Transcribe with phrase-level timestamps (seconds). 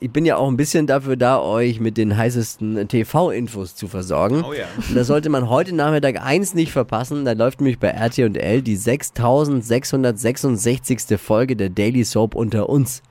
[0.00, 4.42] Ich bin ja auch ein bisschen dafür da, euch mit den heißesten TV-Infos zu versorgen.
[4.44, 4.64] Oh ja.
[4.88, 7.24] Und da sollte man heute Nachmittag eins nicht verpassen.
[7.24, 11.16] Da läuft nämlich bei RTL die 6666.
[11.16, 13.04] Folge der Daily Soap unter uns.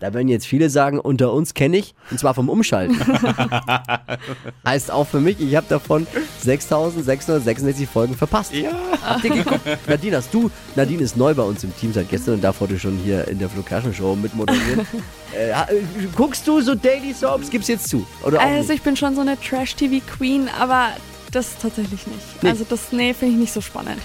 [0.00, 2.96] Da werden jetzt viele sagen, unter uns kenne ich, und zwar vom Umschalten.
[4.66, 6.06] heißt auch für mich, ich habe davon
[6.42, 8.52] 6666 Folgen verpasst.
[8.54, 8.70] Ja.
[9.04, 9.60] Habt ihr geguckt?
[9.88, 10.50] Nadine, hast du?
[10.74, 13.38] Nadine ist neu bei uns im Team seit gestern und darf heute schon hier in
[13.38, 14.86] der Flo Kerschner Show mitmoderieren.
[15.36, 15.54] äh, äh,
[16.14, 17.50] guckst du so Daily Soaps?
[17.50, 18.06] Gib's jetzt zu.
[18.24, 18.78] Oder auch Also nicht?
[18.78, 20.88] ich bin schon so eine Trash-TV-Queen, aber
[21.32, 22.42] das tatsächlich nicht.
[22.42, 22.48] Nee.
[22.50, 24.00] Also das, nee, finde ich nicht so spannend.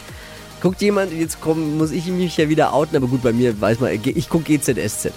[0.62, 3.80] Guckt jemand, jetzt komm, muss ich mich ja wieder outen, aber gut, bei mir weiß
[3.80, 5.12] man, ich gucke GZSZ.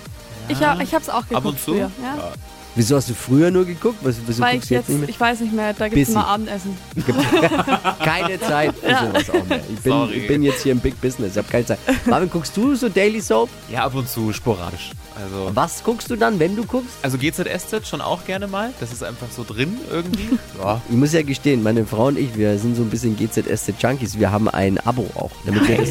[0.48, 1.72] Ich, hab, ich hab's auch geguckt Ab und zu?
[1.72, 1.90] früher.
[2.02, 2.32] Ja?
[2.76, 3.98] Wieso hast du früher nur geguckt?
[4.02, 5.08] Was, wieso Weil guckst ich du jetzt jetzt, nicht mehr?
[5.08, 6.12] ich weiß nicht mehr, da gibt's Busy.
[6.18, 6.76] immer Abendessen.
[8.04, 9.06] Keine Zeit für Ja.
[9.06, 9.60] sowas auch mehr.
[9.72, 10.14] Ich bin, Sorry.
[10.14, 11.78] ich bin jetzt hier im Big Business, ich habe keine Zeit.
[12.06, 13.48] Marvin, guckst du so Daily Soap?
[13.70, 14.90] Ja, ab und zu sporadisch.
[15.14, 16.96] Also, Was guckst du dann, wenn du guckst?
[17.02, 18.72] also GZSZ schon auch gerne mal.
[18.80, 20.30] Das ist einfach so drin irgendwie.
[20.60, 20.80] Ja.
[20.88, 24.18] Ich muss ja gestehen, meine Frau und ich, wir sind so ein bisschen GZSZ-Junkies.
[24.18, 25.88] Wir haben ein Abo auch, damit wir das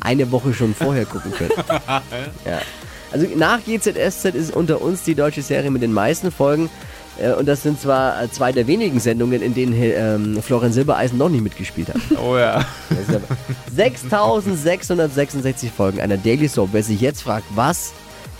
[0.00, 1.52] eine Woche schon vorher gucken können.
[2.44, 2.60] ja.
[3.16, 6.68] Also nach GZSZ ist unter uns die deutsche Serie mit den meisten Folgen.
[7.18, 11.16] Äh, Und das sind zwar äh, zwei der wenigen Sendungen, in denen ähm, Florian Silbereisen
[11.16, 11.96] noch nicht mitgespielt hat.
[12.22, 12.62] Oh ja.
[12.90, 13.36] Das ist aber
[13.74, 16.70] 6666 Folgen einer Daily Soap.
[16.72, 17.92] Wer sich jetzt fragt, was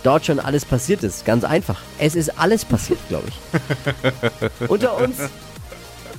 [0.03, 1.81] dort schon alles passiert ist, ganz einfach.
[1.99, 4.69] Es ist alles passiert, glaube ich.
[4.69, 5.17] Unter uns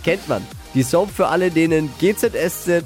[0.04, 0.42] kennt man
[0.74, 2.86] die Soap für alle, denen GZSZ